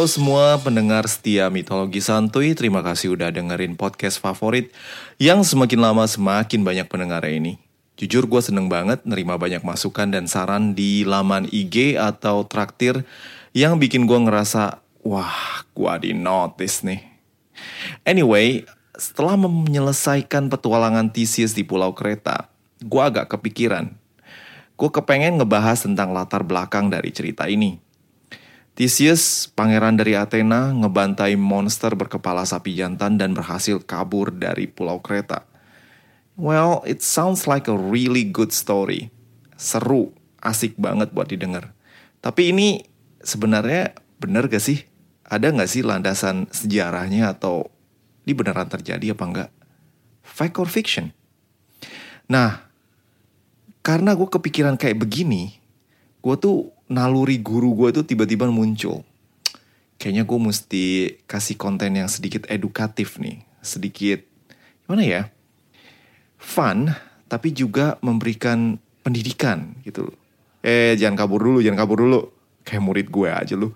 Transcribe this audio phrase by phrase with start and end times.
[0.00, 4.72] Halo semua pendengar setia mitologi santuy, terima kasih udah dengerin podcast favorit
[5.20, 7.60] yang semakin lama semakin banyak pendengar ini.
[8.00, 13.04] Jujur gue seneng banget nerima banyak masukan dan saran di laman IG atau traktir
[13.52, 17.04] yang bikin gue ngerasa, wah gue di notice nih.
[18.08, 18.64] Anyway,
[18.96, 22.48] setelah menyelesaikan petualangan Theseus di Pulau Kreta,
[22.80, 23.92] gue agak kepikiran.
[24.80, 27.89] Gue kepengen ngebahas tentang latar belakang dari cerita ini.
[28.80, 35.44] Theseus, pangeran dari Athena, ngebantai monster berkepala sapi jantan dan berhasil kabur dari Pulau Kreta.
[36.32, 39.12] Well, it sounds like a really good story.
[39.60, 41.76] Seru, asik banget buat didengar.
[42.24, 42.80] Tapi ini
[43.20, 44.88] sebenarnya bener gak sih?
[45.28, 47.68] Ada gak sih landasan sejarahnya atau
[48.24, 49.50] ini beneran terjadi apa enggak?
[50.24, 51.12] Fact or fiction?
[52.32, 52.64] Nah,
[53.84, 55.60] karena gue kepikiran kayak begini,
[56.24, 59.06] gue tuh naluri guru gue tuh tiba-tiba muncul.
[59.96, 60.84] Kayaknya gue mesti
[61.30, 63.46] kasih konten yang sedikit edukatif nih.
[63.62, 64.26] Sedikit,
[64.84, 65.22] gimana ya?
[66.40, 66.90] Fun,
[67.30, 68.74] tapi juga memberikan
[69.06, 70.10] pendidikan gitu.
[70.66, 72.20] Eh, jangan kabur dulu, jangan kabur dulu.
[72.66, 73.70] Kayak murid gue aja lu.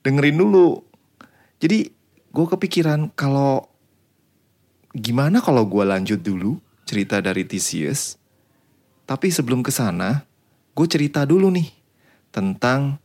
[0.00, 0.80] Dengerin dulu.
[1.60, 1.90] Jadi,
[2.32, 3.66] gue kepikiran kalau
[4.94, 8.16] gimana kalau gue lanjut dulu cerita dari Theseus.
[9.04, 10.22] Tapi sebelum ke sana,
[10.72, 11.83] gue cerita dulu nih
[12.34, 12.98] tentang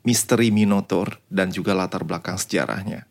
[0.00, 3.04] misteri Minotaur dan juga latar belakang sejarahnya.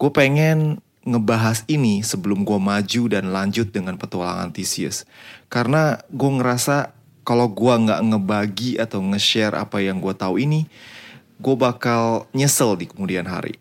[0.00, 5.04] Gue pengen ngebahas ini sebelum gue maju dan lanjut dengan petualangan Theseus.
[5.52, 6.96] Karena gue ngerasa
[7.28, 10.64] kalau gue nggak ngebagi atau nge-share apa yang gue tahu ini,
[11.36, 13.60] gue bakal nyesel di kemudian hari.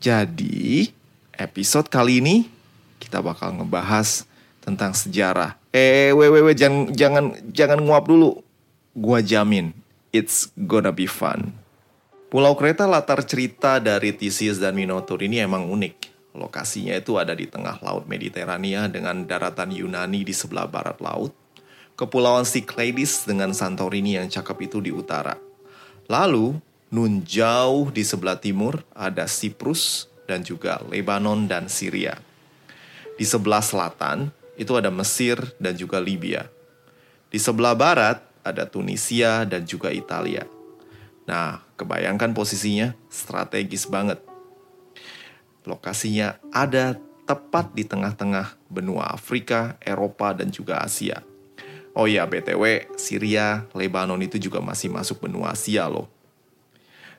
[0.00, 0.88] Jadi,
[1.36, 2.36] episode kali ini
[2.96, 4.24] kita bakal ngebahas
[4.64, 5.60] tentang sejarah.
[5.76, 8.47] Eh, wewe, jangan jangan jangan nguap dulu
[8.98, 9.70] gua jamin
[10.10, 11.54] it's gonna be fun.
[12.28, 15.96] Pulau Kreta latar cerita dari Theseus dan Minotaur ini emang unik.
[16.36, 21.32] Lokasinya itu ada di tengah laut Mediterania dengan daratan Yunani di sebelah barat laut.
[21.96, 25.34] Kepulauan Cyclades dengan Santorini yang cakep itu di utara.
[26.06, 26.60] Lalu,
[26.92, 32.20] nun jauh di sebelah timur ada Siprus dan juga Lebanon dan Syria.
[33.16, 34.30] Di sebelah selatan
[34.60, 36.46] itu ada Mesir dan juga Libya.
[37.32, 40.46] Di sebelah barat ada Tunisia dan juga Italia.
[41.28, 44.22] Nah, kebayangkan posisinya strategis banget.
[45.68, 46.96] Lokasinya ada
[47.28, 51.20] tepat di tengah-tengah benua Afrika, Eropa, dan juga Asia.
[51.92, 56.08] Oh iya, BTW, Syria, Lebanon itu juga masih masuk benua Asia loh.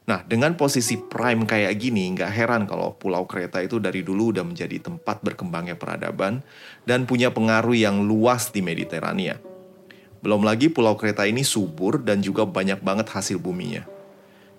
[0.09, 4.41] Nah, dengan posisi prime kayak gini, nggak heran kalau Pulau Kreta itu dari dulu udah
[4.41, 6.41] menjadi tempat berkembangnya peradaban
[6.90, 9.38] dan punya pengaruh yang luas di Mediterania.
[10.19, 13.88] Belum lagi Pulau Kreta ini subur dan juga banyak banget hasil buminya.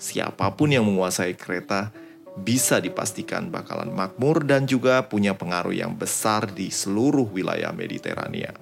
[0.00, 1.92] Siapa pun yang menguasai Kreta
[2.40, 8.56] bisa dipastikan bakalan makmur dan juga punya pengaruh yang besar di seluruh wilayah Mediterania.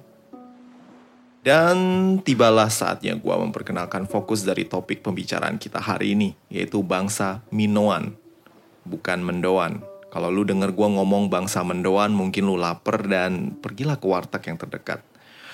[1.39, 1.77] Dan
[2.19, 8.11] tibalah saatnya gue memperkenalkan fokus dari topik pembicaraan kita hari ini, yaitu bangsa Minoan,
[8.83, 9.79] bukan Mendoan.
[10.11, 14.59] Kalau lu denger gue ngomong bangsa Mendoan, mungkin lu lapar dan pergilah ke warteg yang
[14.59, 14.99] terdekat.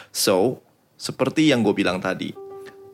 [0.09, 0.64] So,
[0.95, 2.31] seperti yang gue bilang tadi,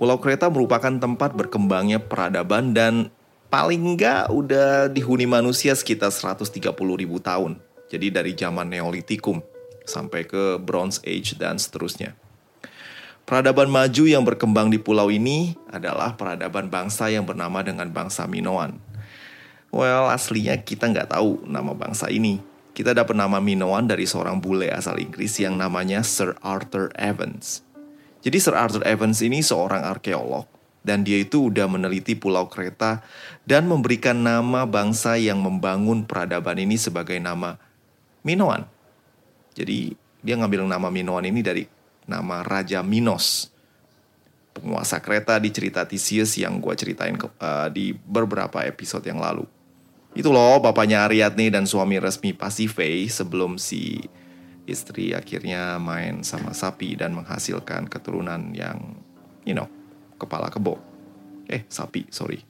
[0.01, 3.13] Pulau Kreta merupakan tempat berkembangnya peradaban dan
[3.53, 7.61] paling enggak udah dihuni manusia sekitar 130 ribu tahun.
[7.85, 9.45] Jadi dari zaman Neolitikum
[9.85, 12.17] sampai ke Bronze Age dan seterusnya.
[13.29, 18.81] Peradaban maju yang berkembang di pulau ini adalah peradaban bangsa yang bernama dengan bangsa Minoan.
[19.69, 22.41] Well, aslinya kita nggak tahu nama bangsa ini.
[22.73, 27.61] Kita dapat nama Minoan dari seorang bule asal Inggris yang namanya Sir Arthur Evans.
[28.21, 30.45] Jadi Sir Arthur Evans ini seorang arkeolog
[30.81, 33.05] dan dia itu udah meneliti Pulau Kreta
[33.45, 37.57] dan memberikan nama bangsa yang membangun peradaban ini sebagai nama
[38.25, 38.65] Minoan.
[39.53, 41.65] Jadi dia ngambil nama Minoan ini dari
[42.05, 43.49] nama Raja Minos.
[44.51, 49.47] Penguasa kereta di cerita Theseus yang gue ceritain ke, uh, di beberapa episode yang lalu.
[50.11, 54.11] Itu loh bapaknya Ariadne dan suami resmi Pasiphae sebelum si
[54.71, 58.95] istri akhirnya main sama sapi dan menghasilkan keturunan yang,
[59.43, 59.67] you know,
[60.15, 60.79] kepala kebo.
[61.51, 62.41] Eh, sapi, sorry.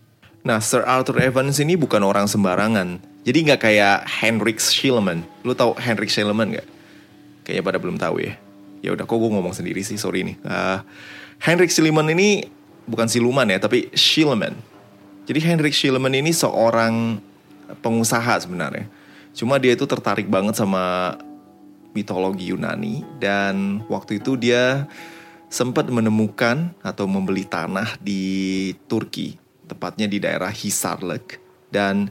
[0.46, 3.02] Nah, Sir Arthur Evans ini bukan orang sembarangan.
[3.22, 5.22] Jadi nggak kayak Henrik Schliemann.
[5.46, 6.68] Lu tahu Henrik Schliemann nggak?
[7.46, 8.34] Kayaknya pada belum tahu ya.
[8.82, 10.38] Ya udah, kok gue ngomong sendiri sih, sorry nih.
[10.42, 10.82] Uh,
[11.42, 12.50] Henrik Schliemann ini
[12.90, 14.58] bukan siluman ya, tapi Schliemann.
[15.30, 17.22] Jadi Henrik Schliemann ini seorang
[17.86, 18.90] pengusaha sebenarnya.
[19.38, 21.16] Cuma dia itu tertarik banget sama
[21.92, 24.88] mitologi Yunani dan waktu itu dia
[25.52, 29.36] sempat menemukan atau membeli tanah di Turki,
[29.68, 32.08] tepatnya di daerah Hisarlik dan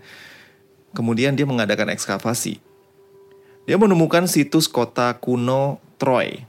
[0.93, 2.61] kemudian dia mengadakan ekskavasi.
[3.65, 6.44] Dia menemukan situs kota kuno Troy.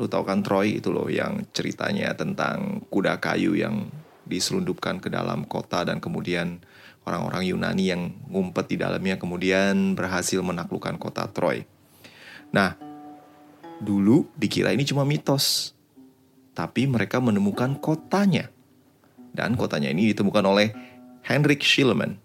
[0.00, 3.92] Lu tahu kan Troy itu loh yang ceritanya tentang kuda kayu yang
[4.24, 6.62] diselundupkan ke dalam kota dan kemudian
[7.04, 11.66] orang-orang Yunani yang ngumpet di dalamnya kemudian berhasil menaklukkan kota Troy.
[12.52, 12.76] Nah,
[13.80, 15.72] dulu dikira ini cuma mitos.
[16.52, 18.52] Tapi mereka menemukan kotanya.
[19.32, 20.76] Dan kotanya ini ditemukan oleh
[21.24, 22.20] Henrik Schliemann.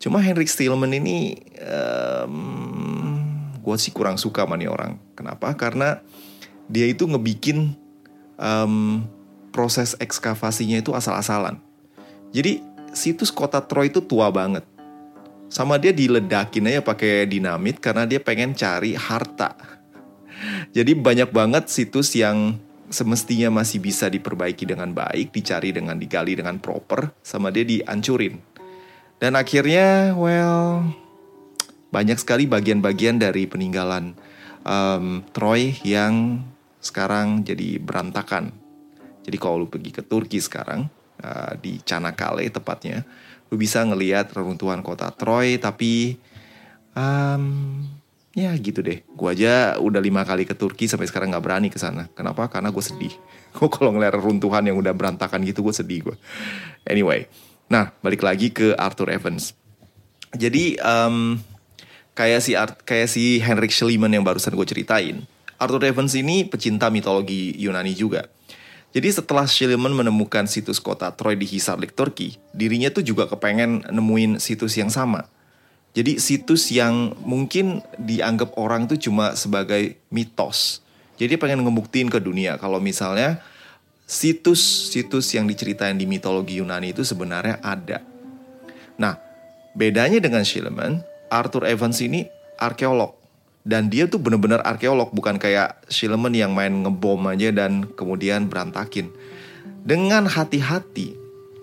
[0.00, 3.20] Cuma Henrik Schliemann ini um,
[3.60, 4.96] gue sih kurang suka sama nih orang.
[5.12, 5.52] Kenapa?
[5.52, 6.00] Karena
[6.64, 7.76] dia itu ngebikin
[8.40, 9.04] um,
[9.52, 11.60] proses ekskavasinya itu asal-asalan.
[12.32, 12.64] Jadi
[12.96, 14.64] situs kota Troy itu tua banget
[15.50, 19.58] sama dia diledakin aja pakai dinamit karena dia pengen cari harta.
[20.70, 22.56] Jadi banyak banget situs yang
[22.88, 28.38] semestinya masih bisa diperbaiki dengan baik, dicari dengan digali dengan proper, sama dia dihancurin.
[29.20, 30.86] Dan akhirnya, well,
[31.92, 34.16] banyak sekali bagian-bagian dari peninggalan
[34.64, 36.40] um, Troy yang
[36.80, 38.54] sekarang jadi berantakan.
[39.20, 40.88] Jadi kalau lu pergi ke Turki sekarang,
[41.20, 43.04] uh, di Çanakkale tepatnya,
[43.50, 46.16] lu bisa ngelihat reruntuhan kota Troy tapi
[46.94, 47.84] um,
[48.32, 49.02] ya gitu deh.
[49.10, 52.06] Gue aja udah lima kali ke Turki sampai sekarang nggak berani ke sana.
[52.14, 52.46] Kenapa?
[52.46, 53.14] Karena gue sedih.
[53.58, 56.16] Gue kalau ngeliat reruntuhan yang udah berantakan gitu gue sedih gue
[56.86, 57.26] anyway
[57.70, 59.54] nah balik lagi ke Arthur Evans.
[60.30, 61.38] Jadi um,
[62.14, 65.26] kayak si Art, kayak si Henrik Schliemann yang barusan gue ceritain
[65.58, 68.26] Arthur Evans ini pecinta mitologi Yunani juga
[68.90, 74.42] jadi setelah Schliemann menemukan situs kota Troy di Hisarlik, Turki, dirinya tuh juga kepengen nemuin
[74.42, 75.30] situs yang sama.
[75.94, 80.82] Jadi situs yang mungkin dianggap orang tuh cuma sebagai mitos.
[81.22, 83.38] Jadi pengen ngebuktiin ke dunia kalau misalnya
[84.10, 88.02] situs-situs yang diceritain di mitologi Yunani itu sebenarnya ada.
[88.98, 89.22] Nah,
[89.78, 92.26] bedanya dengan Schliemann, Arthur Evans ini
[92.58, 93.19] arkeolog
[93.64, 99.12] dan dia tuh bener-bener arkeolog bukan kayak Schliemann yang main ngebom aja dan kemudian berantakin.
[99.84, 101.16] Dengan hati-hati,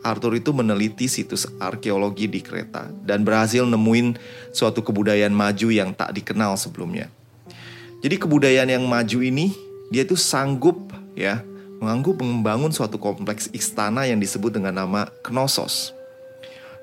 [0.06, 4.16] Arthur itu meneliti situs arkeologi di kereta dan berhasil nemuin
[4.54, 7.10] suatu kebudayaan maju yang tak dikenal sebelumnya.
[8.06, 9.52] Jadi kebudayaan yang maju ini
[9.90, 11.42] dia tuh sanggup ya
[11.82, 15.94] menganggap membangun suatu kompleks istana yang disebut dengan nama Knossos.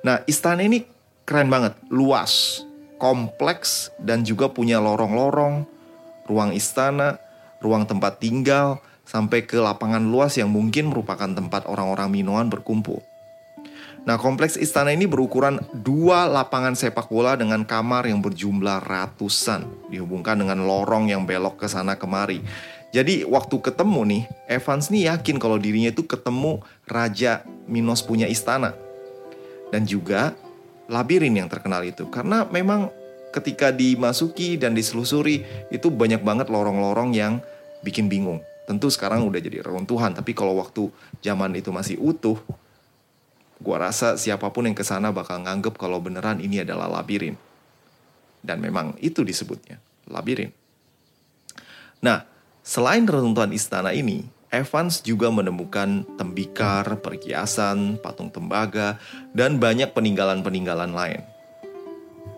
[0.02, 0.84] Nah, istana ini
[1.24, 2.62] keren banget, luas,
[2.96, 5.66] kompleks dan juga punya lorong-lorong,
[6.28, 7.18] ruang istana,
[7.60, 13.04] ruang tempat tinggal, sampai ke lapangan luas yang mungkin merupakan tempat orang-orang Minoan berkumpul.
[14.04, 20.36] Nah, kompleks istana ini berukuran dua lapangan sepak bola dengan kamar yang berjumlah ratusan, dihubungkan
[20.36, 22.44] dengan lorong yang belok ke sana kemari.
[22.92, 24.22] Jadi waktu ketemu nih,
[24.60, 28.76] Evans nih yakin kalau dirinya itu ketemu Raja Minos punya istana.
[29.72, 30.36] Dan juga
[30.90, 32.92] labirin yang terkenal itu karena memang
[33.34, 35.42] ketika dimasuki dan diselusuri
[35.74, 37.42] itu banyak banget lorong-lorong yang
[37.82, 38.38] bikin bingung.
[38.64, 40.88] Tentu sekarang udah jadi reruntuhan, tapi kalau waktu
[41.20, 42.38] zaman itu masih utuh,
[43.60, 47.36] gua rasa siapa pun yang ke sana bakal nganggep kalau beneran ini adalah labirin.
[48.40, 49.76] Dan memang itu disebutnya,
[50.08, 50.48] labirin.
[52.00, 52.24] Nah,
[52.64, 54.24] selain reruntuhan istana ini,
[54.54, 59.02] Evans juga menemukan tembikar, perhiasan, patung tembaga,
[59.34, 61.26] dan banyak peninggalan-peninggalan lain.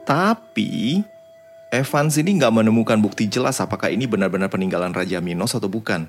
[0.08, 1.04] Tapi,
[1.68, 6.08] Evans ini nggak menemukan bukti jelas apakah ini benar-benar peninggalan Raja Minos atau bukan.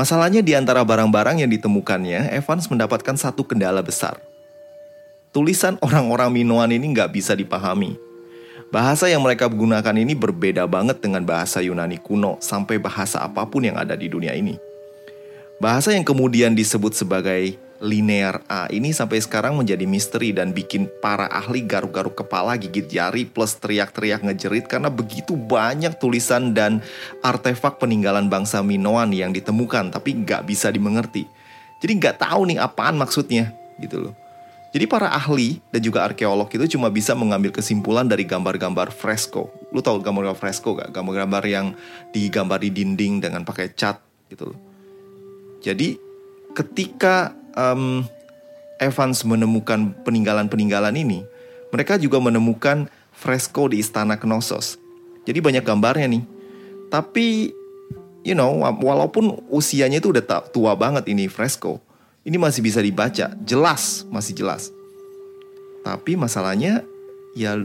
[0.00, 4.16] Masalahnya di antara barang-barang yang ditemukannya, Evans mendapatkan satu kendala besar.
[5.28, 8.00] Tulisan orang-orang Minoan ini nggak bisa dipahami.
[8.72, 13.66] Bahasa yang mereka gunakan ini berbeda banget dengan bahasa Yunani kuno sampai bahasa apa pun
[13.66, 14.67] yang ada di dunia ini.
[15.58, 21.26] Bahasa yang kemudian disebut sebagai linear A ini sampai sekarang menjadi misteri dan bikin para
[21.26, 26.78] ahli garuk-garuk kepala, gigit jari, plus teriak-teriak ngejerit karena begitu banyak tulisan dan
[27.26, 31.26] artefak peninggalan bangsa Minoan yang ditemukan tapi nggak bisa dimengerti.
[31.82, 33.50] Jadi nggak tahu nih apaan maksudnya
[33.82, 34.14] gitu loh.
[34.70, 39.50] Jadi para ahli dan juga arkeolog itu cuma bisa mengambil kesimpulan dari gambar-gambar fresko.
[39.74, 40.92] Lu tahu gambar-gambar fresko gak?
[40.92, 41.72] Gambar-gambar yang
[42.14, 43.96] digambar di dinding dengan pakai cat
[44.28, 44.67] gitu loh.
[45.62, 45.98] Jadi
[46.54, 48.06] ketika um,
[48.78, 51.26] Evans menemukan peninggalan-peninggalan ini,
[51.74, 54.78] mereka juga menemukan fresko di istana Knossos.
[55.26, 56.24] Jadi banyak gambarnya nih.
[56.88, 57.52] Tapi
[58.22, 61.82] you know, walaupun usianya itu udah tua banget ini fresko,
[62.22, 64.70] ini masih bisa dibaca, jelas, masih jelas.
[65.82, 66.84] Tapi masalahnya
[67.32, 67.56] ya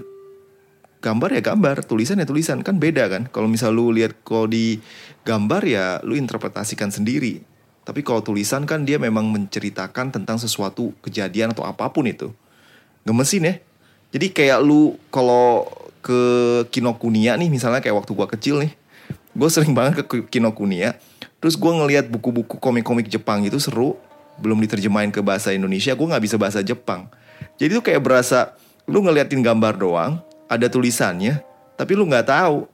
[1.03, 3.27] gambar ya gambar, tulisan ya tulisan kan beda kan.
[3.27, 4.79] Kalau misal lu lihat kalau di
[5.27, 7.52] gambar ya lu interpretasikan sendiri.
[7.83, 12.31] Tapi kalau tulisan kan dia memang menceritakan tentang sesuatu kejadian atau apa pun itu.
[13.03, 13.55] Gemesin ya.
[14.15, 15.67] Jadi kayak lu kalau
[16.03, 16.19] ke
[16.71, 18.71] Kinokuniya nih misalnya kayak waktu gua kecil nih.
[19.33, 20.95] Gue sering banget ke Kinokuniya.
[21.43, 23.99] Terus gue ngeliat buku-buku komik-komik Jepang itu seru
[24.39, 27.09] belum diterjemahin ke bahasa Indonesia, gue nggak bisa bahasa Jepang.
[27.59, 28.57] Jadi tuh kayak berasa
[28.89, 31.41] lu ngeliatin gambar doang, ada tulisannya,
[31.77, 32.65] tapi lu nggak tahu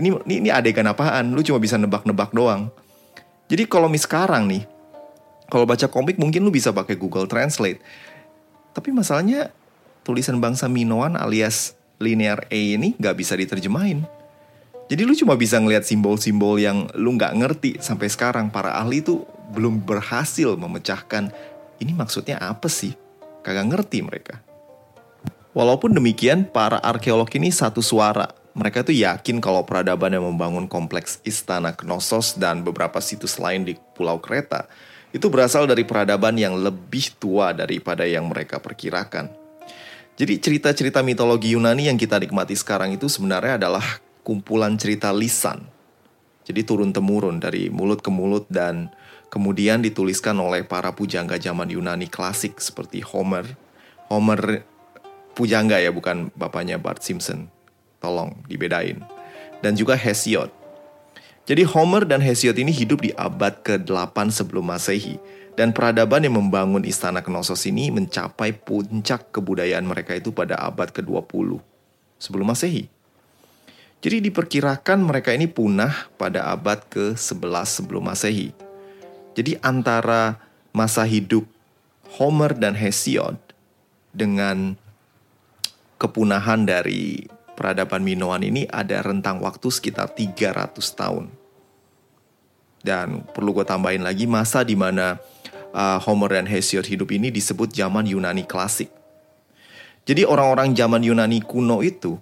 [0.00, 2.72] ini, ini ini adegan apaan, lu cuma bisa nebak-nebak doang.
[3.52, 4.64] Jadi kalau mis sekarang nih,
[5.52, 7.84] kalau baca komik mungkin lu bisa pakai Google Translate.
[8.72, 9.52] Tapi masalahnya
[10.00, 14.08] tulisan bangsa Minoan alias linear A ini nggak bisa diterjemahin.
[14.88, 18.48] Jadi lu cuma bisa ngeliat simbol-simbol yang lu nggak ngerti sampai sekarang.
[18.48, 21.28] Para ahli tuh belum berhasil memecahkan
[21.76, 22.96] ini maksudnya apa sih?
[23.44, 24.40] Kagak ngerti mereka.
[25.52, 28.32] Walaupun demikian, para arkeolog ini satu suara.
[28.52, 33.80] Mereka tuh yakin kalau peradaban yang membangun kompleks istana Knossos dan beberapa situs lain di
[33.96, 34.68] Pulau Kreta
[35.12, 39.32] itu berasal dari peradaban yang lebih tua daripada yang mereka perkirakan.
[40.16, 43.84] Jadi cerita-cerita mitologi Yunani yang kita nikmati sekarang itu sebenarnya adalah
[44.20, 45.64] kumpulan cerita lisan.
[46.44, 48.92] Jadi turun-temurun dari mulut ke mulut dan
[49.32, 53.48] kemudian dituliskan oleh para pujangga zaman Yunani klasik seperti Homer.
[54.12, 54.68] Homer
[55.32, 57.61] pujangga ya, bukan bapaknya Bart Simpson.
[58.02, 58.98] Tolong dibedain.
[59.62, 60.50] Dan juga Hesiod.
[61.46, 65.22] Jadi Homer dan Hesiod ini hidup di abad ke-8 sebelum Masehi.
[65.54, 71.60] Dan peradaban yang membangun istana Knossos ini mencapai puncak kebudayaan mereka itu pada abad ke-20
[72.18, 72.90] sebelum Masehi.
[74.02, 78.50] Jadi diperkirakan mereka ini punah pada abad ke-11 sebelum Masehi.
[79.38, 80.42] Jadi antara
[80.74, 81.46] masa hidup
[82.18, 83.38] Homer dan Hesiod
[84.10, 84.74] dengan
[86.02, 87.24] kepunahan dari
[87.62, 91.30] peradaban Minoan ini ada rentang waktu sekitar 300 tahun.
[92.82, 95.22] Dan perlu gue tambahin lagi masa di mana
[95.70, 98.90] uh, Homer dan Hesiod hidup ini disebut zaman Yunani klasik.
[100.02, 102.18] Jadi orang-orang zaman Yunani kuno itu,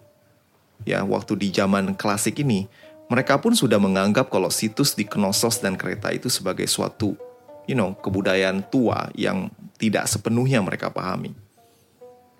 [0.84, 2.68] ya waktu di zaman klasik ini,
[3.08, 7.16] mereka pun sudah menganggap kalau situs di Knossos dan Kreta itu sebagai suatu,
[7.64, 9.48] you know, kebudayaan tua yang
[9.80, 11.32] tidak sepenuhnya mereka pahami.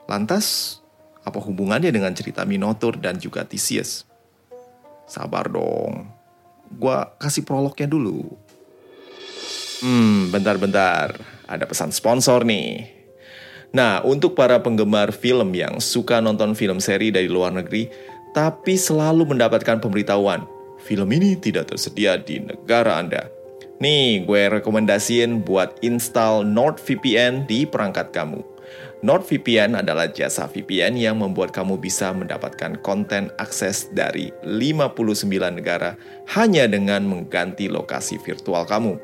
[0.05, 0.77] Lantas,
[1.25, 4.09] apa hubungannya dengan cerita Minotaur dan juga Theseus?
[5.05, 6.09] Sabar dong,
[6.79, 8.31] gua kasih prolognya dulu.
[9.81, 11.17] Hmm, bentar-bentar,
[11.49, 13.01] ada pesan sponsor nih.
[13.71, 17.87] Nah, untuk para penggemar film yang suka nonton film seri dari luar negeri,
[18.35, 20.43] tapi selalu mendapatkan pemberitahuan
[20.83, 23.31] film ini tidak tersedia di negara Anda.
[23.81, 28.45] Nih, gue rekomendasiin buat install NordVPN di perangkat kamu.
[29.01, 34.93] NordVPN adalah jasa VPN yang membuat kamu bisa mendapatkan konten akses dari 59
[35.57, 35.97] negara
[36.37, 39.01] hanya dengan mengganti lokasi virtual kamu.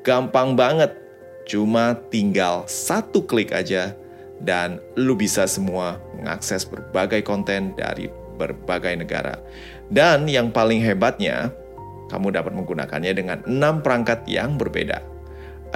[0.00, 0.96] Gampang banget,
[1.44, 3.92] cuma tinggal satu klik aja
[4.40, 8.08] dan lu bisa semua mengakses berbagai konten dari
[8.40, 9.36] berbagai negara.
[9.92, 11.52] Dan yang paling hebatnya,
[12.08, 15.04] kamu dapat menggunakannya dengan 6 perangkat yang berbeda.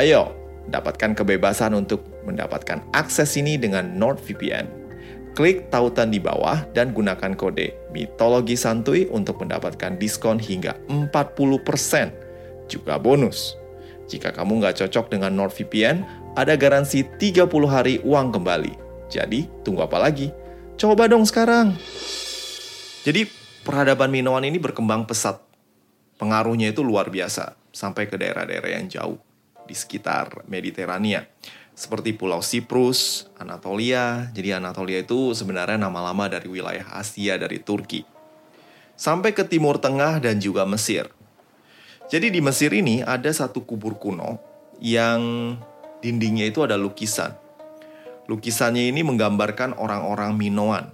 [0.00, 0.39] Ayo,
[0.71, 4.81] dapatkan kebebasan untuk mendapatkan akses ini dengan NordVPN.
[5.35, 12.67] Klik tautan di bawah dan gunakan kode Mitologi Santuy untuk mendapatkan diskon hingga 40%.
[12.67, 13.55] Juga bonus.
[14.11, 16.03] Jika kamu nggak cocok dengan NordVPN,
[16.35, 18.75] ada garansi 30 hari uang kembali.
[19.07, 20.35] Jadi, tunggu apa lagi?
[20.75, 21.79] Coba dong sekarang!
[23.07, 23.27] Jadi,
[23.62, 25.39] peradaban Minoan ini berkembang pesat.
[26.19, 29.30] Pengaruhnya itu luar biasa, sampai ke daerah-daerah yang jauh
[29.71, 31.23] di sekitar Mediterania.
[31.71, 34.27] Seperti Pulau Siprus, Anatolia.
[34.35, 38.03] Jadi Anatolia itu sebenarnya nama lama dari wilayah Asia dari Turki.
[38.99, 41.07] Sampai ke Timur Tengah dan juga Mesir.
[42.11, 44.43] Jadi di Mesir ini ada satu kubur kuno
[44.83, 45.55] yang
[46.03, 47.33] dindingnya itu ada lukisan.
[48.27, 50.91] Lukisannya ini menggambarkan orang-orang Minoan.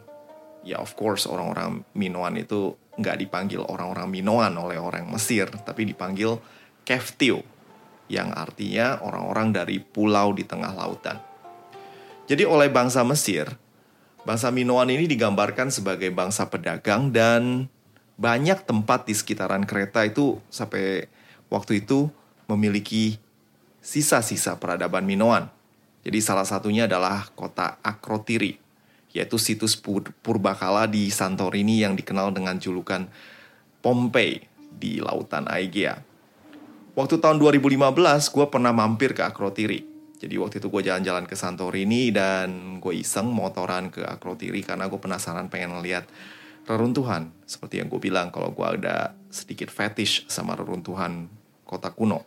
[0.61, 6.37] Ya of course orang-orang Minoan itu nggak dipanggil orang-orang Minoan oleh orang Mesir, tapi dipanggil
[6.87, 7.43] Keftio,
[8.07, 11.19] yang artinya orang-orang dari pulau di tengah lautan.
[12.27, 13.47] Jadi oleh bangsa Mesir,
[14.27, 17.71] bangsa Minoan ini digambarkan sebagai bangsa pedagang dan
[18.19, 21.07] banyak tempat di sekitaran kereta itu sampai
[21.53, 22.11] waktu itu
[22.51, 23.21] memiliki
[23.79, 25.47] sisa-sisa peradaban Minoan.
[26.03, 28.59] Jadi salah satunya adalah kota Akrotiri,
[29.15, 33.07] yaitu situs pur purbakala di Santorini yang dikenal dengan julukan
[33.83, 36.16] Pompei di lautan Aegea.
[36.97, 37.77] Waktu tahun 2015,
[38.33, 39.85] gue pernah mampir ke Akrotiri.
[40.17, 44.97] Jadi waktu itu gue jalan-jalan ke Santorini dan gue iseng motoran ke Akrotiri karena gue
[44.97, 46.09] penasaran pengen ngeliat
[46.65, 47.29] reruntuhan.
[47.45, 51.29] Seperti yang gue bilang kalau gue ada sedikit fetish sama reruntuhan
[51.69, 52.25] kota kuno,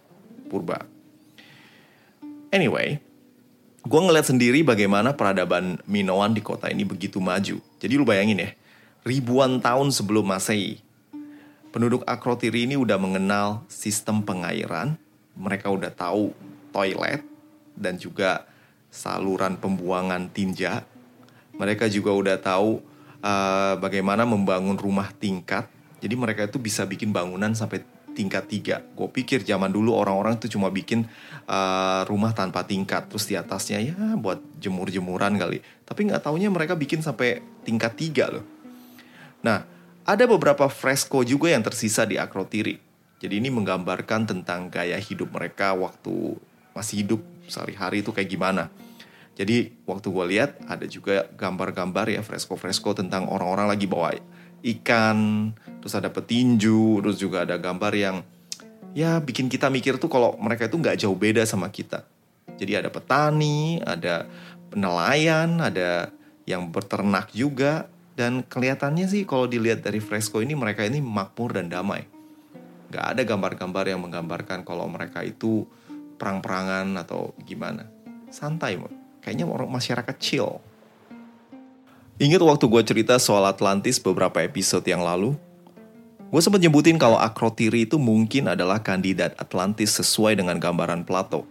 [0.53, 0.85] purba.
[2.53, 3.01] Anyway,
[3.81, 7.57] gue ngeliat sendiri bagaimana peradaban Minoan di kota ini begitu maju.
[7.81, 8.53] Jadi lu bayangin ya,
[9.01, 10.77] ribuan tahun sebelum Masehi,
[11.69, 14.97] penduduk Akrotiri ini udah mengenal sistem pengairan,
[15.37, 16.33] mereka udah tahu
[16.73, 17.21] toilet,
[17.77, 18.45] dan juga
[18.89, 20.83] saluran pembuangan tinja.
[21.55, 22.81] Mereka juga udah tahu
[23.21, 25.67] uh, bagaimana membangun rumah tingkat.
[25.99, 27.83] Jadi mereka itu bisa bikin bangunan sampai
[28.15, 28.83] tingkat tiga.
[28.95, 31.07] Gue pikir zaman dulu orang-orang tuh cuma bikin
[31.47, 35.59] uh, rumah tanpa tingkat, terus di atasnya ya buat jemur-jemuran kali.
[35.83, 38.45] Tapi nggak taunya mereka bikin sampai tingkat tiga loh.
[39.39, 39.63] Nah,
[40.09, 42.81] ada beberapa fresko juga yang tersisa di Akrotiri.
[43.21, 46.33] Jadi ini menggambarkan tentang gaya hidup mereka waktu
[46.73, 48.73] masih hidup sehari-hari itu kayak gimana.
[49.37, 54.17] Jadi waktu gue lihat ada juga gambar-gambar ya fresko-fresko tentang orang-orang lagi bawa
[54.65, 58.25] ikan, terus ada petinju, terus juga ada gambar yang
[58.97, 62.01] ya bikin kita mikir tuh kalau mereka itu nggak jauh beda sama kita.
[62.57, 64.25] Jadi ada petani, ada
[64.73, 66.09] nelayan, ada
[66.49, 67.85] yang berternak juga,
[68.19, 72.03] dan kelihatannya sih kalau dilihat dari fresko ini mereka ini makmur dan damai.
[72.91, 75.63] Gak ada gambar-gambar yang menggambarkan kalau mereka itu
[76.19, 77.87] perang-perangan atau gimana.
[78.27, 78.75] Santai,
[79.23, 80.59] kayaknya orang masyarakat chill.
[82.19, 85.39] Ingat waktu gue cerita soal Atlantis beberapa episode yang lalu?
[86.27, 91.47] Gue sempat nyebutin kalau Akrotiri itu mungkin adalah kandidat Atlantis sesuai dengan gambaran Plato.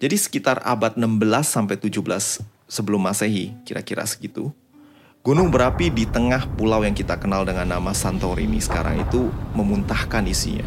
[0.00, 4.48] Jadi sekitar abad 16 sampai 17 sebelum Masehi, kira-kira segitu,
[5.22, 9.28] gunung berapi di tengah pulau yang kita kenal dengan nama Santorini sekarang itu
[9.58, 10.64] memuntahkan isinya.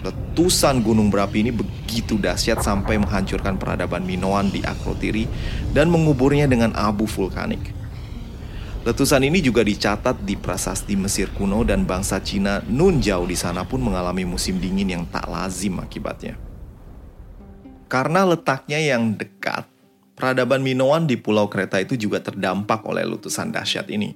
[0.00, 5.28] Letusan gunung berapi ini begitu dahsyat sampai menghancurkan peradaban Minoan di Akrotiri
[5.76, 7.60] dan menguburnya dengan abu vulkanik.
[8.80, 13.84] Letusan ini juga dicatat di prasasti Mesir kuno dan bangsa Cina Nunjau di sana pun
[13.84, 16.40] mengalami musim dingin yang tak lazim akibatnya.
[17.92, 19.68] Karena letaknya yang dekat,
[20.20, 24.12] peradaban Minoan di Pulau Kreta itu juga terdampak oleh letusan dahsyat ini.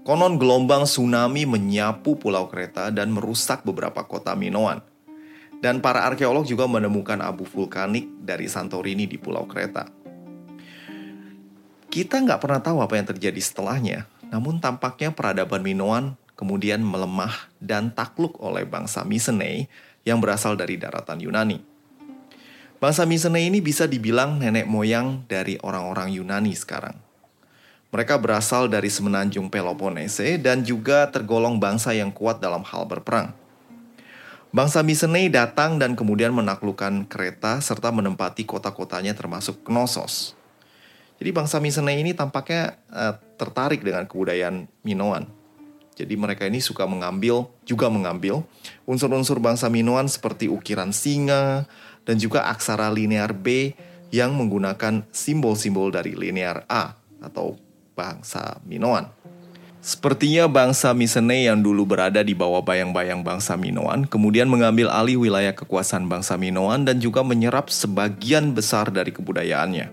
[0.00, 4.80] Konon gelombang tsunami menyapu Pulau Kreta dan merusak beberapa kota Minoan.
[5.60, 9.92] Dan para arkeolog juga menemukan abu vulkanik dari Santorini di Pulau Kreta.
[11.92, 17.92] Kita nggak pernah tahu apa yang terjadi setelahnya, namun tampaknya peradaban Minoan kemudian melemah dan
[17.92, 19.68] takluk oleh bangsa Mycenae
[20.08, 21.69] yang berasal dari daratan Yunani.
[22.80, 26.96] Bangsa Mycenae ini bisa dibilang nenek moyang dari orang-orang Yunani sekarang.
[27.92, 33.36] Mereka berasal dari semenanjung Peloponnese dan juga tergolong bangsa yang kuat dalam hal berperang.
[34.48, 40.32] Bangsa Mycenae datang dan kemudian menaklukkan Kreta serta menempati kota-kotanya termasuk Knossos.
[41.20, 45.28] Jadi bangsa Mycenae ini tampaknya uh, tertarik dengan kebudayaan Minoan.
[46.00, 48.40] Jadi mereka ini suka mengambil, juga mengambil
[48.88, 51.68] unsur-unsur bangsa Minoan seperti ukiran singa
[52.04, 53.74] dan juga aksara linear B
[54.10, 57.54] yang menggunakan simbol-simbol dari linear A atau
[57.94, 59.06] bangsa Minoan.
[59.80, 65.56] Sepertinya bangsa Mycenae yang dulu berada di bawah bayang-bayang bangsa Minoan kemudian mengambil alih wilayah
[65.56, 69.88] kekuasaan bangsa Minoan dan juga menyerap sebagian besar dari kebudayaannya.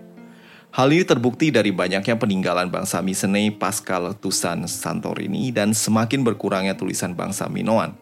[0.68, 7.16] Hal ini terbukti dari banyaknya peninggalan bangsa Mycenae pasca letusan Santorini dan semakin berkurangnya tulisan
[7.16, 7.96] bangsa Minoan.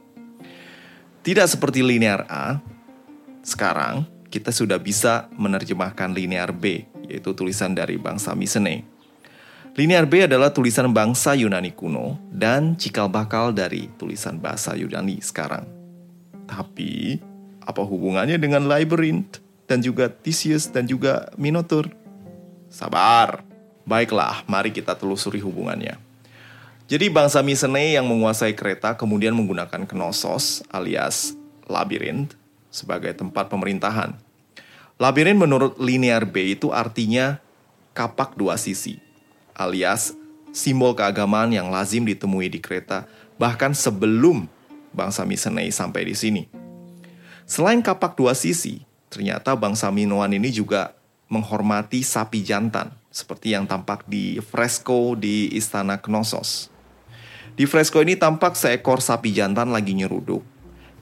[1.23, 2.59] Tidak seperti linear A,
[3.47, 8.83] sekarang kita sudah bisa menerjemahkan linear B, yaitu tulisan dari bangsa Mycenae.
[9.79, 15.63] Linear B adalah tulisan bangsa Yunani kuno dan cikal bakal dari tulisan bahasa Yunani sekarang.
[16.51, 17.23] Tapi,
[17.63, 19.39] apa hubungannya dengan Labyrinth
[19.71, 21.93] dan juga Theseus dan juga Minotaur?
[22.67, 23.47] Sabar.
[23.87, 25.95] Baiklah, mari kita telusuri hubungannya.
[26.91, 31.35] Jadi bangsa Mycenae yang menguasai kereta kemudian menggunakan Knossos alias
[31.67, 32.46] labirinth
[32.77, 34.13] sebagai tempat pemerintahan.
[35.01, 37.41] Labirin menurut linear B itu artinya
[37.97, 39.01] kapak dua sisi,
[39.57, 40.13] alias
[40.57, 43.05] simbol keagamaan yang lazim ditemui di kereta
[43.37, 44.49] bahkan sebelum
[44.97, 46.43] bangsa Misenei sampai di sini.
[47.45, 50.97] Selain kapak dua sisi, ternyata bangsa Minoan ini juga
[51.29, 56.73] menghormati sapi jantan, seperti yang tampak di fresko di Istana Knossos.
[57.53, 60.43] Di fresko ini tampak seekor sapi jantan lagi nyeruduk,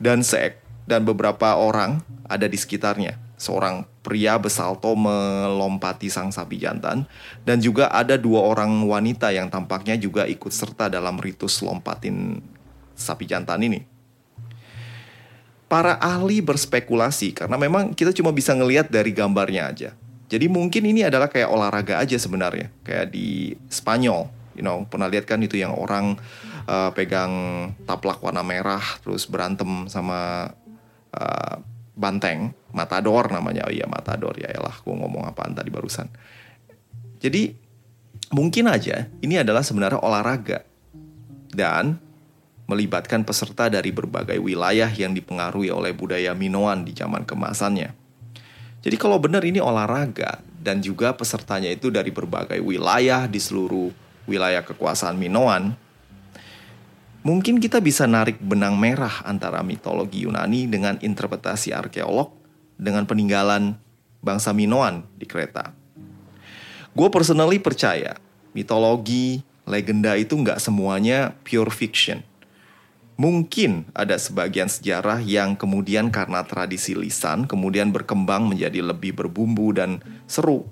[0.03, 7.05] dan seek dan beberapa orang ada di sekitarnya seorang pria bersalto melompati sang sapi jantan
[7.43, 12.41] dan juga ada dua orang wanita yang tampaknya juga ikut serta dalam ritus lompatin
[12.95, 13.81] sapi jantan ini.
[15.67, 19.91] Para ahli berspekulasi karena memang kita cuma bisa ngelihat dari gambarnya aja.
[20.31, 25.27] Jadi mungkin ini adalah kayak olahraga aja sebenarnya, kayak di Spanyol, you know, pernah lihat
[25.27, 26.17] kan itu yang orang
[26.71, 27.33] uh, pegang
[27.85, 30.53] taplak warna merah terus berantem sama
[31.15, 31.63] uh,
[31.95, 33.71] banteng, matador namanya.
[33.71, 36.11] Oh iya matador ya elah, gue ngomong apaan tadi barusan.
[37.23, 37.55] Jadi
[38.35, 40.67] mungkin aja ini adalah sebenarnya olahraga
[41.55, 42.03] dan
[42.65, 47.93] melibatkan peserta dari berbagai wilayah yang dipengaruhi oleh budaya Minoan di zaman kemasannya.
[48.85, 53.93] Jadi kalau benar ini olahraga dan juga pesertanya itu dari berbagai wilayah di seluruh
[54.25, 55.77] wilayah kekuasaan Minoan,
[57.25, 62.37] Mungkin kita bisa narik benang merah antara mitologi Yunani dengan interpretasi arkeolog
[62.77, 63.81] dengan peninggalan
[64.21, 65.73] bangsa Minoan di Kreta.
[66.93, 68.21] Gue personally percaya
[68.53, 72.21] mitologi, legenda itu nggak semuanya pure fiction.
[73.17, 80.05] Mungkin ada sebagian sejarah yang kemudian karena tradisi lisan kemudian berkembang menjadi lebih berbumbu dan
[80.29, 80.69] seru.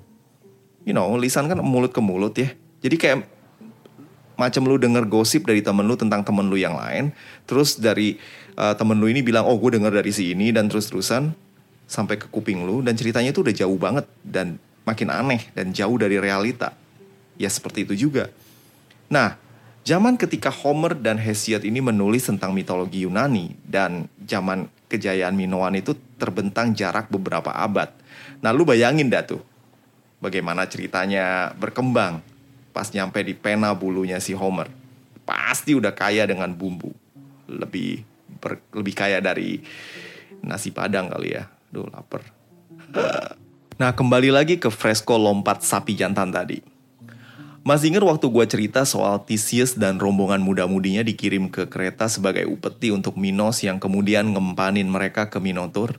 [0.85, 2.53] You know, lisan kan mulut ke mulut ya.
[2.85, 3.19] Jadi kayak
[4.37, 7.13] macam lu denger gosip dari temen lu tentang temen lu yang lain,
[7.45, 8.17] terus dari
[8.57, 11.33] uh, temen lu ini bilang, oh gue denger dari si ini dan terus-terusan
[11.89, 14.57] sampai ke kuping lu dan ceritanya itu udah jauh banget dan
[14.89, 16.73] makin aneh dan jauh dari realita.
[17.37, 18.33] Ya seperti itu juga.
[19.13, 19.37] Nah,
[19.85, 25.97] zaman ketika Homer dan Hesiod ini menulis tentang mitologi Yunani dan zaman kejayaan Minoan itu
[26.17, 27.93] terbentang jarak beberapa abad.
[28.41, 29.41] Nah, lu bayangin dah tuh
[30.23, 32.23] bagaimana ceritanya berkembang
[32.73, 34.83] pas nyampe di pena bulunya si Homer
[35.23, 36.91] pasti udah kaya dengan bumbu.
[37.47, 38.03] Lebih
[38.43, 39.63] ber, lebih kaya dari
[40.43, 41.47] nasi padang kali ya.
[41.71, 42.27] Duh lapar.
[43.79, 46.61] Nah kembali lagi ke fresko lompat sapi jantan tadi.
[47.63, 52.91] Masih ingat waktu gue cerita soal Theseus dan rombongan muda-mudinya dikirim ke kereta sebagai upeti
[52.91, 55.95] untuk Minos yang kemudian ngempanin mereka ke Minotaur?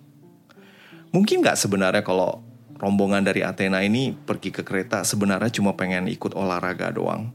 [1.15, 2.43] Mungkin nggak sebenarnya kalau
[2.77, 7.31] rombongan dari Athena ini pergi ke kereta sebenarnya cuma pengen ikut olahraga doang.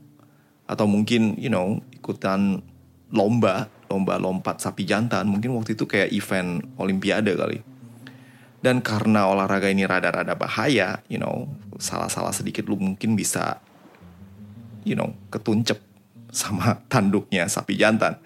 [0.68, 2.60] Atau mungkin, you know, ikutan
[3.08, 5.28] lomba, lomba lompat sapi jantan.
[5.28, 7.64] Mungkin waktu itu kayak event olimpiade kali.
[8.58, 11.46] Dan karena olahraga ini rada-rada bahaya, you know,
[11.78, 13.62] salah-salah sedikit lu mungkin bisa,
[14.82, 15.78] you know, ketuncep
[16.34, 18.18] sama tanduknya sapi jantan.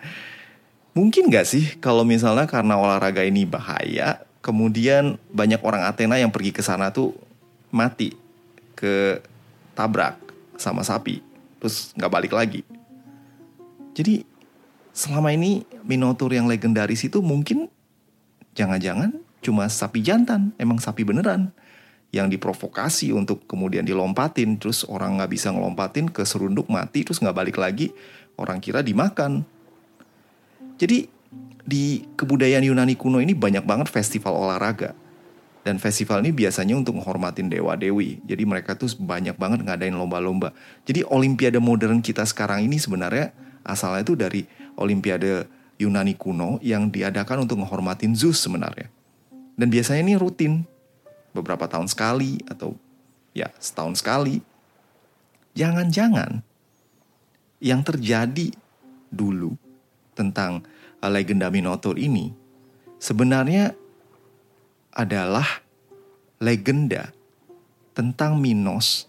[0.92, 6.50] Mungkin gak sih kalau misalnya karena olahraga ini bahaya, kemudian banyak orang Athena yang pergi
[6.50, 7.14] ke sana tuh
[7.70, 8.12] mati
[8.74, 9.22] ke
[9.72, 10.18] tabrak
[10.58, 11.22] sama sapi
[11.62, 12.66] terus nggak balik lagi.
[13.94, 14.26] Jadi
[14.90, 17.70] selama ini Minotaur yang legendaris itu mungkin
[18.58, 21.54] jangan-jangan cuma sapi jantan emang sapi beneran
[22.12, 27.36] yang diprovokasi untuk kemudian dilompatin terus orang nggak bisa ngelompatin ke serunduk mati terus nggak
[27.36, 27.94] balik lagi
[28.36, 29.46] orang kira dimakan.
[30.76, 31.08] Jadi
[31.62, 34.94] di kebudayaan Yunani kuno ini banyak banget festival olahraga.
[35.62, 38.18] Dan festival ini biasanya untuk menghormatin dewa-dewi.
[38.26, 40.50] Jadi mereka tuh banyak banget ngadain lomba-lomba.
[40.82, 43.30] Jadi olimpiade modern kita sekarang ini sebenarnya
[43.62, 44.42] asalnya itu dari
[44.74, 45.46] olimpiade
[45.78, 48.90] Yunani kuno yang diadakan untuk menghormatin Zeus sebenarnya.
[49.54, 50.66] Dan biasanya ini rutin.
[51.32, 52.76] Beberapa tahun sekali atau
[53.32, 54.42] ya setahun sekali.
[55.56, 56.44] Jangan-jangan
[57.62, 58.52] yang terjadi
[59.08, 59.54] dulu
[60.12, 60.66] tentang
[61.10, 62.30] legenda Minotaur ini
[63.02, 63.74] sebenarnya
[64.92, 65.46] adalah
[66.38, 67.10] legenda
[67.96, 69.08] tentang Minos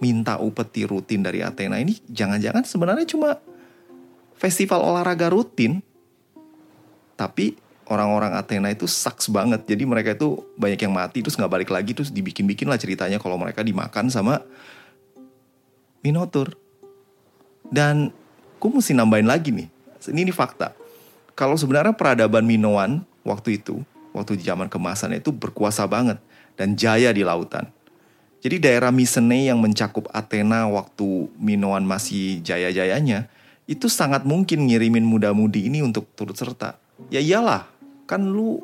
[0.00, 1.80] minta upeti rutin dari Athena.
[1.80, 3.36] Ini jangan-jangan sebenarnya cuma
[4.36, 5.84] festival olahraga rutin
[7.18, 7.58] tapi
[7.90, 9.66] orang-orang Athena itu saks banget.
[9.68, 13.36] Jadi mereka itu banyak yang mati terus nggak balik lagi terus dibikin-bikin lah ceritanya kalau
[13.36, 14.40] mereka dimakan sama
[16.00, 16.56] Minotaur.
[17.70, 18.10] Dan
[18.56, 19.68] gue mesti nambahin lagi nih
[20.08, 20.79] ini, ini fakta
[21.40, 23.80] kalau sebenarnya peradaban Minoan waktu itu,
[24.12, 26.20] waktu di zaman kemasan itu berkuasa banget
[26.60, 27.64] dan jaya di lautan.
[28.44, 33.32] Jadi daerah Mycenae yang mencakup Athena waktu Minoan masih jaya-jayanya,
[33.64, 36.76] itu sangat mungkin ngirimin muda-mudi ini untuk turut serta.
[37.08, 37.64] Ya iyalah,
[38.04, 38.60] kan lu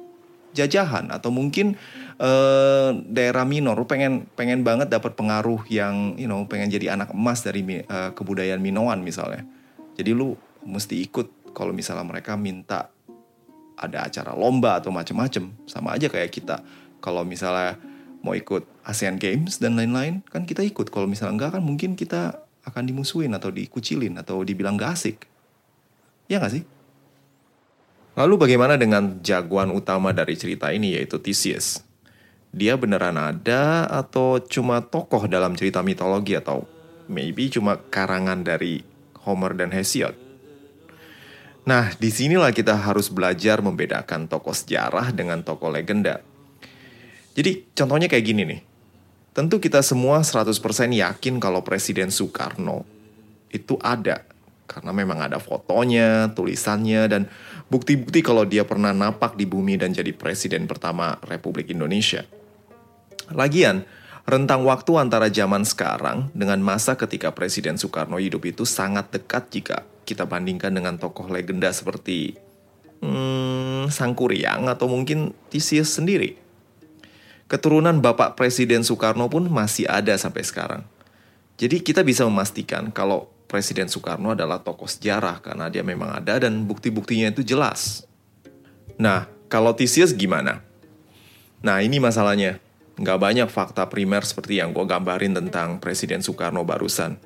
[0.53, 1.81] jajahan atau mungkin
[2.21, 7.13] uh, daerah minor lu pengen pengen banget dapat pengaruh yang you know pengen jadi anak
[7.13, 9.49] emas dari uh, kebudayaan Minoan misalnya.
[9.97, 12.93] Jadi lu mesti ikut kalau misalnya mereka minta
[13.81, 16.61] ada acara lomba atau macem-macem sama aja kayak kita.
[17.01, 17.81] Kalau misalnya
[18.21, 20.93] mau ikut ASEAN Games dan lain-lain kan kita ikut.
[20.93, 25.19] Kalau misalnya enggak kan mungkin kita akan dimusuhin atau dikucilin atau dibilang gak asik.
[26.29, 26.65] Ya gak sih?
[28.17, 31.85] Lalu bagaimana dengan jagoan utama dari cerita ini yaitu Theseus?
[32.53, 36.65] Dia beneran ada atau cuma tokoh dalam cerita mitologi atau
[37.09, 38.81] maybe cuma karangan dari
[39.25, 40.26] Homer dan Hesiod?
[41.67, 46.23] Nah, di sinilah kita harus belajar membedakan tokoh sejarah dengan tokoh legenda.
[47.35, 48.61] Jadi contohnya kayak gini nih.
[49.35, 50.55] Tentu kita semua 100%
[50.95, 52.87] yakin kalau Presiden Soekarno
[53.51, 54.23] itu ada.
[54.71, 57.23] Karena memang ada fotonya, tulisannya, dan
[57.67, 62.23] bukti-bukti kalau dia pernah napak di bumi dan jadi Presiden pertama Republik Indonesia.
[63.35, 63.83] Lagian,
[64.23, 69.79] rentang waktu antara zaman sekarang dengan masa ketika Presiden Soekarno hidup itu sangat dekat jika
[70.07, 72.39] kita bandingkan dengan tokoh legenda seperti
[73.03, 76.47] hmm, Sang Kuryang atau mungkin Theseus sendiri
[77.47, 80.83] keturunan Bapak Presiden Soekarno pun masih ada sampai sekarang.
[81.57, 86.67] Jadi kita bisa memastikan kalau Presiden Soekarno adalah tokoh sejarah karena dia memang ada dan
[86.67, 88.05] bukti-buktinya itu jelas.
[88.99, 90.61] Nah, kalau Theseus gimana?
[91.63, 92.59] Nah, ini masalahnya.
[92.97, 97.21] Nggak banyak fakta primer seperti yang gue gambarin tentang Presiden Soekarno barusan.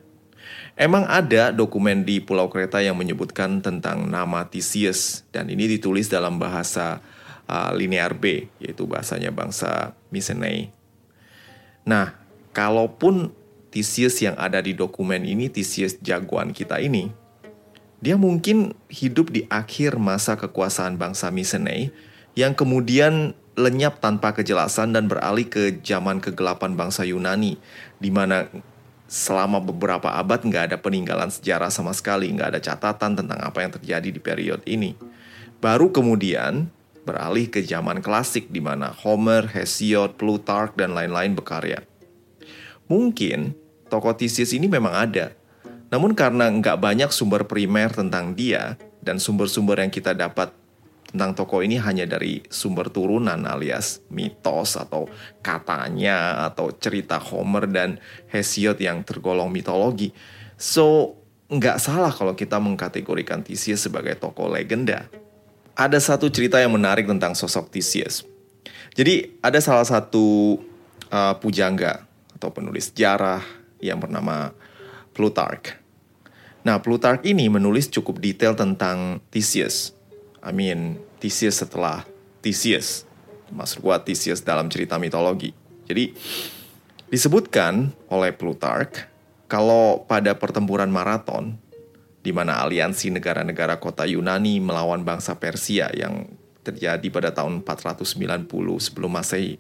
[0.81, 6.41] Emang ada dokumen di Pulau Kreta yang menyebutkan tentang nama Theseus, dan ini ditulis dalam
[6.41, 7.05] bahasa
[7.45, 10.73] uh, linear B, yaitu bahasanya bangsa Mycenae.
[11.85, 12.17] Nah,
[12.57, 13.29] kalaupun
[13.69, 17.13] Theseus yang ada di dokumen ini, Theseus jagoan kita ini,
[18.01, 21.93] dia mungkin hidup di akhir masa kekuasaan bangsa Mycenae
[22.33, 27.61] yang kemudian lenyap tanpa kejelasan dan beralih ke zaman kegelapan bangsa Yunani,
[28.01, 28.49] di mana
[29.11, 33.75] selama beberapa abad nggak ada peninggalan sejarah sama sekali, nggak ada catatan tentang apa yang
[33.75, 34.95] terjadi di periode ini.
[35.59, 36.71] Baru kemudian
[37.03, 41.83] beralih ke zaman klasik di mana Homer, Hesiod, Plutarch, dan lain-lain berkarya.
[42.87, 43.59] Mungkin
[43.91, 45.35] tokoh Theseus ini memang ada,
[45.91, 50.55] namun karena nggak banyak sumber primer tentang dia, dan sumber-sumber yang kita dapat
[51.11, 55.11] tentang tokoh ini hanya dari sumber turunan alias mitos atau
[55.43, 57.99] katanya atau cerita Homer dan
[58.31, 60.15] Hesiod yang tergolong mitologi.
[60.55, 61.19] So,
[61.51, 65.11] nggak salah kalau kita mengkategorikan Theseus sebagai tokoh legenda
[65.81, 68.29] ada satu cerita yang menarik tentang sosok Theseus.
[68.93, 70.59] Jadi ada salah satu
[71.09, 72.05] uh, pujangga
[72.37, 73.41] atau penulis sejarah
[73.81, 74.53] yang bernama
[75.17, 75.81] Plutarch.
[76.61, 79.97] Nah, Plutarch ini menulis cukup detail tentang Theseus.
[80.41, 82.05] I mean, Theseus setelah
[82.41, 83.05] Theseus.
[83.53, 85.53] Maksud gua Theseus dalam cerita mitologi.
[85.85, 86.15] Jadi,
[87.11, 89.05] disebutkan oleh Plutarch
[89.51, 91.59] kalau pada pertempuran maraton,
[92.21, 96.29] di mana aliansi negara-negara kota Yunani melawan bangsa Persia yang
[96.61, 98.47] terjadi pada tahun 490
[98.79, 99.57] sebelum Masehi.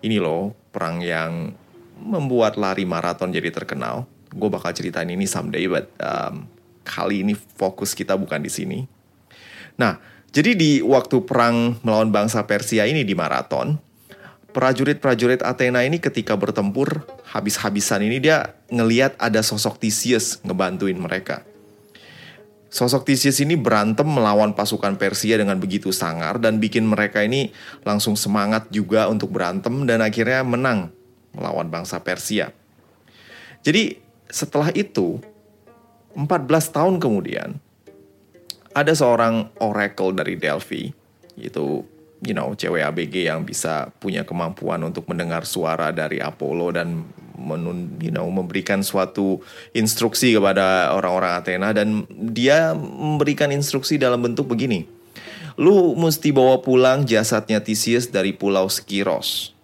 [0.00, 1.52] Ini loh perang yang
[1.98, 4.06] membuat lari maraton jadi terkenal.
[4.30, 6.46] Gue bakal ceritain ini someday, but um,
[6.86, 8.78] kali ini fokus kita bukan di sini.
[9.74, 9.98] Nah,
[10.34, 13.78] jadi di waktu perang melawan bangsa Persia ini di maraton,
[14.54, 21.42] prajurit-prajurit Athena ini ketika bertempur habis-habisan ini dia ngeliat ada sosok Theseus ngebantuin mereka.
[22.74, 27.54] Sosok Theseus ini berantem melawan pasukan Persia dengan begitu sangar dan bikin mereka ini
[27.86, 30.90] langsung semangat juga untuk berantem dan akhirnya menang
[31.30, 32.50] melawan bangsa Persia.
[33.62, 35.22] Jadi setelah itu
[36.18, 37.62] 14 tahun kemudian
[38.74, 40.90] ada seorang oracle dari Delphi
[41.34, 41.82] yaitu
[42.22, 47.98] you know cewek ABG yang bisa punya kemampuan untuk mendengar suara dari Apollo dan menun,
[47.98, 49.42] you know, memberikan suatu
[49.74, 54.86] instruksi kepada orang-orang Athena dan dia memberikan instruksi dalam bentuk begini.
[55.54, 59.54] Lu mesti bawa pulang jasadnya Theseus dari pulau Skiros.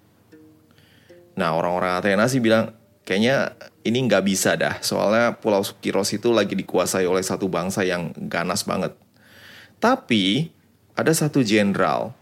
[1.34, 2.74] Nah orang-orang Athena sih bilang
[3.10, 4.78] kayaknya ini nggak bisa dah.
[4.78, 8.94] Soalnya pulau Skiros itu lagi dikuasai oleh satu bangsa yang ganas banget.
[9.82, 10.54] Tapi
[10.94, 12.14] ada satu jenderal,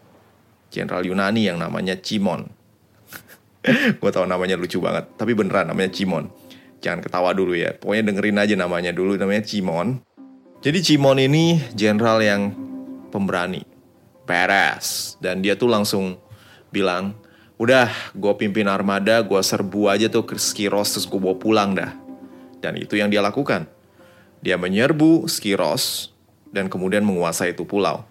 [0.72, 2.48] jenderal Yunani yang namanya Cimon.
[4.00, 6.32] Gue tau namanya lucu banget tapi beneran namanya Cimon.
[6.80, 7.76] Jangan ketawa dulu ya.
[7.76, 10.00] Pokoknya dengerin aja namanya dulu namanya Cimon.
[10.64, 12.56] Jadi Cimon ini jenderal yang
[13.12, 13.60] pemberani
[14.24, 16.16] beres dan dia tuh langsung
[16.72, 17.12] bilang
[17.58, 21.92] udah gue pimpin armada gue serbu aja tuh ke Skiros terus gue bawa pulang dah
[22.62, 23.66] dan itu yang dia lakukan
[24.38, 26.14] dia menyerbu Skiros
[26.54, 28.06] dan kemudian menguasai itu pulau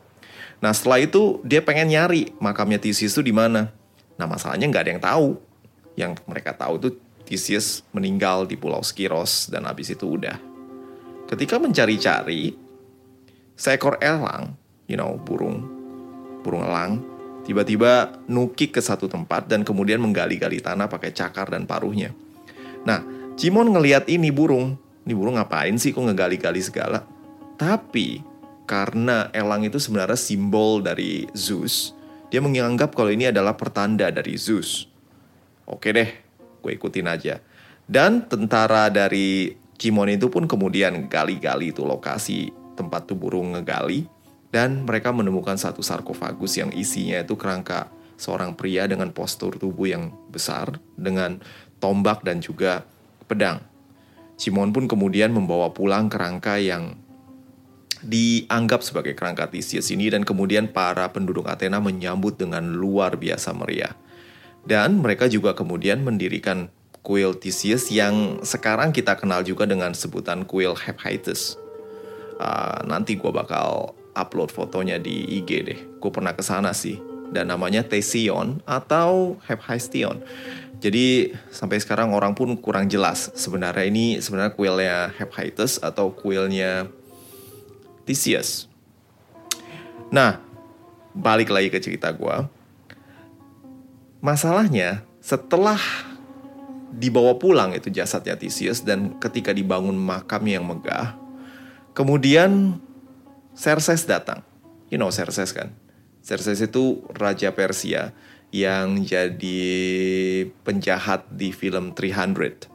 [0.57, 3.69] Nah setelah itu dia pengen nyari makamnya Theseus itu di mana.
[4.17, 5.27] Nah masalahnya nggak ada yang tahu.
[5.97, 6.89] Yang mereka tahu itu
[7.25, 10.38] Theseus meninggal di Pulau Skiros dan habis itu udah.
[11.27, 12.55] Ketika mencari-cari,
[13.57, 14.55] seekor elang,
[14.88, 15.65] you know, burung,
[16.45, 17.03] burung elang,
[17.47, 22.12] tiba-tiba nukik ke satu tempat dan kemudian menggali-gali tanah pakai cakar dan paruhnya.
[22.83, 22.99] Nah,
[23.39, 24.75] Cimon ngeliat ini burung,
[25.07, 27.07] ini burung ngapain sih kok ngegali-gali segala?
[27.55, 28.19] Tapi
[28.67, 31.95] karena elang itu sebenarnya simbol dari Zeus,
[32.27, 34.91] dia menganggap kalau ini adalah pertanda dari Zeus.
[35.63, 36.10] Oke deh,
[36.60, 37.39] gue ikutin aja.
[37.88, 44.16] Dan tentara dari Cimon itu pun kemudian gali-gali itu lokasi tempat tuh burung ngegali
[44.51, 50.10] dan mereka menemukan satu sarkofagus yang isinya itu kerangka seorang pria dengan postur tubuh yang
[50.31, 51.39] besar dengan
[51.77, 52.88] tombak dan juga
[53.29, 53.62] pedang.
[54.38, 56.97] Cimon pun kemudian membawa pulang kerangka yang
[58.05, 63.97] dianggap sebagai kerangka Theseus ini dan kemudian para penduduk Athena menyambut dengan luar biasa meriah.
[64.67, 66.69] Dan mereka juga kemudian mendirikan
[67.01, 71.57] kuil Theseus yang sekarang kita kenal juga dengan sebutan kuil Hephaestus.
[72.38, 75.80] Uh, nanti gue bakal upload fotonya di IG deh.
[76.01, 76.97] Gue pernah ke sana sih.
[77.30, 80.23] Dan namanya Thesion atau Hephaestion.
[80.77, 86.86] Jadi sampai sekarang orang pun kurang jelas sebenarnya ini sebenarnya kuilnya Hephaestus atau kuilnya
[88.06, 88.69] Theseus.
[90.13, 90.39] Nah,
[91.17, 92.47] balik lagi ke cerita gue.
[94.21, 95.82] Masalahnya setelah
[96.93, 101.17] dibawa pulang itu jasadnya Theseus dan ketika dibangun makam yang megah,
[101.91, 102.80] kemudian
[103.58, 104.46] Xerxes datang.
[104.93, 105.74] You know Xerxes kan?
[106.22, 108.13] Xerxes itu raja Persia
[108.54, 109.65] yang jadi
[110.62, 112.70] penjahat di film 300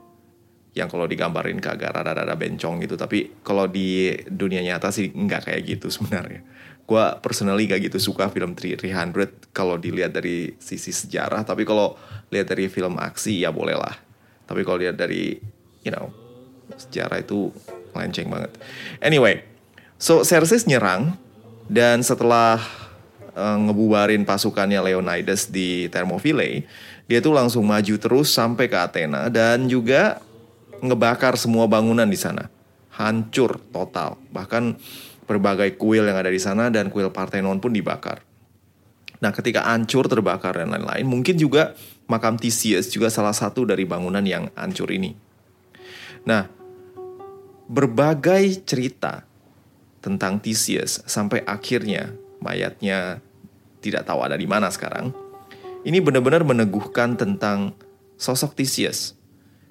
[0.73, 2.99] yang kalau digambarin kagak rada-rada bencong gitu.
[2.99, 6.43] Tapi kalau di dunia nyata sih nggak kayak gitu sebenarnya.
[6.83, 11.95] Gue personally gak gitu suka film 300 kalau dilihat dari sisi sejarah tapi kalau
[12.35, 13.95] lihat dari film aksi ya boleh lah.
[14.51, 15.39] Tapi kalau lihat dari
[15.87, 16.11] you know
[16.75, 17.55] sejarah itu
[17.95, 18.59] melenceng banget.
[18.99, 19.52] Anyway
[20.03, 21.15] so Xerxes nyerang
[21.71, 22.59] dan setelah
[23.39, 26.67] uh, ngebubarin pasukannya Leonidas di Thermopylae
[27.07, 30.19] dia tuh langsung maju terus sampai ke Athena dan juga
[30.83, 32.51] ngebakar semua bangunan di sana.
[32.93, 34.19] Hancur total.
[34.35, 34.77] Bahkan
[35.25, 38.21] berbagai kuil yang ada di sana dan kuil Parthenon pun dibakar.
[39.23, 41.79] Nah, ketika hancur, terbakar dan lain-lain, mungkin juga
[42.11, 45.15] makam Theseus juga salah satu dari bangunan yang hancur ini.
[46.27, 46.51] Nah,
[47.71, 49.23] berbagai cerita
[50.03, 52.11] tentang Theseus sampai akhirnya
[52.43, 53.23] mayatnya
[53.79, 55.15] tidak tahu ada di mana sekarang.
[55.83, 57.75] Ini benar-benar meneguhkan tentang
[58.19, 59.15] sosok Theseus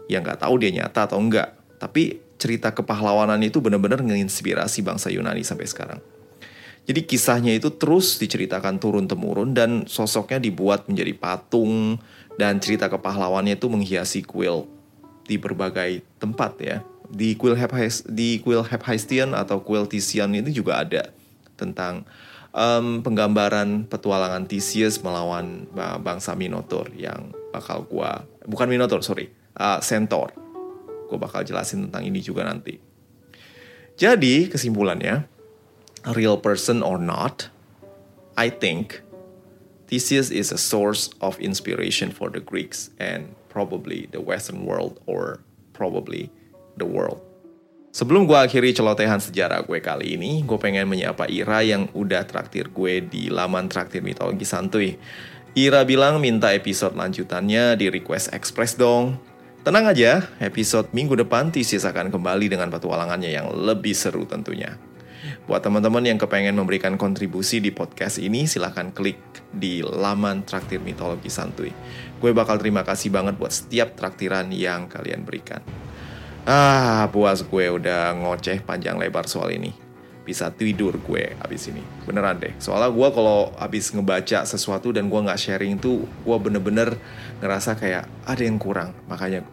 [0.08, 1.56] yang nggak tahu dia nyata atau enggak.
[1.80, 6.00] Tapi cerita kepahlawanan itu benar-benar menginspirasi bangsa Yunani sampai sekarang.
[6.82, 12.02] Jadi kisahnya itu terus diceritakan turun-temurun dan sosoknya dibuat menjadi patung
[12.42, 14.66] dan cerita kepahlawannya itu menghiasi kuil
[15.30, 16.78] di berbagai tempat ya.
[17.12, 21.12] Di Hephaest, di kuil Hephaestion atau kuil Tisian itu juga ada
[21.60, 22.08] tentang
[22.56, 25.68] um, penggambaran petualangan Theseus melawan
[26.00, 29.28] bangsa Minotaur yang bakal gua bukan Minotaur sorry
[29.60, 30.32] uh, Centaur.
[31.12, 32.80] Gue bakal jelasin tentang ini juga nanti.
[34.00, 35.28] Jadi kesimpulannya,
[36.16, 37.52] real person or not,
[38.40, 39.04] I think
[39.92, 45.44] Theseus is a source of inspiration for the Greeks and probably the Western world or
[45.76, 46.32] probably
[46.78, 47.32] the world.
[47.92, 52.72] Sebelum gue akhiri celotehan sejarah gue kali ini, gue pengen menyapa Ira yang udah traktir
[52.72, 54.96] gue di laman traktir mitologi santuy.
[55.52, 59.20] Ira bilang minta episode lanjutannya di request express dong.
[59.68, 64.80] Tenang aja, episode minggu depan Thesis akan kembali dengan petualangannya yang lebih seru tentunya.
[65.44, 69.20] Buat teman-teman yang kepengen memberikan kontribusi di podcast ini, silahkan klik
[69.52, 71.76] di laman Traktir Mitologi Santuy.
[72.24, 75.60] Gue bakal terima kasih banget buat setiap traktiran yang kalian berikan.
[76.42, 79.78] Ah, puas gue udah ngoceh panjang lebar soal ini.
[80.26, 81.86] Bisa tidur gue abis ini.
[82.10, 82.54] Beneran deh.
[82.58, 86.98] Soalnya gue kalau abis ngebaca sesuatu dan gue gak sharing tuh, gue bener-bener
[87.46, 88.98] ngerasa kayak ada yang kurang.
[89.06, 89.46] Makanya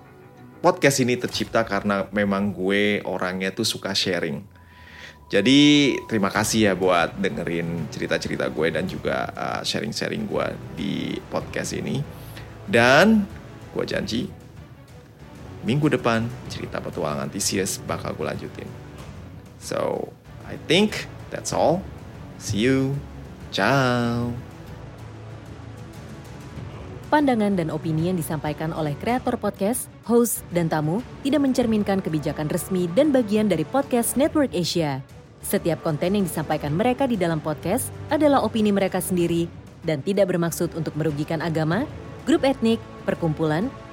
[0.65, 4.41] podcast ini tercipta karena memang gue orangnya tuh suka sharing.
[5.29, 10.93] Jadi terima kasih ya buat dengerin cerita-cerita gue dan juga uh, sharing-sharing gue di
[11.29, 12.01] podcast ini.
[12.65, 13.29] Dan
[13.77, 14.48] gue janji
[15.67, 18.69] minggu depan cerita petualangan Theseus bakal gue lanjutin.
[19.59, 20.11] So,
[20.47, 21.83] I think that's all.
[22.39, 22.95] See you.
[23.51, 24.31] Ciao.
[27.09, 32.85] Pandangan dan opini yang disampaikan oleh kreator podcast, host, dan tamu tidak mencerminkan kebijakan resmi
[32.93, 35.01] dan bagian dari podcast Network Asia.
[35.41, 39.49] Setiap konten yang disampaikan mereka di dalam podcast adalah opini mereka sendiri
[39.89, 41.89] dan tidak bermaksud untuk merugikan agama,
[42.29, 42.77] grup etnik,
[43.09, 43.73] perkumpulan,